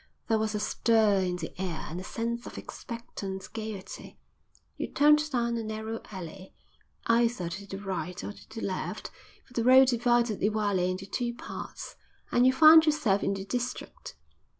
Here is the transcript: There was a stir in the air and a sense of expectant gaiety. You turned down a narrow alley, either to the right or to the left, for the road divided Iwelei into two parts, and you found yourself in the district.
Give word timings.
There 0.29 0.39
was 0.39 0.55
a 0.55 0.59
stir 0.59 1.19
in 1.19 1.35
the 1.35 1.53
air 1.61 1.85
and 1.87 1.99
a 1.99 2.03
sense 2.03 2.47
of 2.47 2.57
expectant 2.57 3.47
gaiety. 3.53 4.17
You 4.75 4.87
turned 4.87 5.29
down 5.29 5.57
a 5.57 5.63
narrow 5.63 6.01
alley, 6.09 6.55
either 7.05 7.49
to 7.49 7.67
the 7.67 7.77
right 7.77 8.23
or 8.23 8.33
to 8.33 8.49
the 8.59 8.65
left, 8.65 9.11
for 9.45 9.53
the 9.53 9.63
road 9.63 9.89
divided 9.89 10.41
Iwelei 10.41 10.89
into 10.89 11.05
two 11.05 11.35
parts, 11.35 11.97
and 12.31 12.47
you 12.47 12.51
found 12.51 12.87
yourself 12.87 13.21
in 13.21 13.35
the 13.35 13.45
district. 13.45 14.15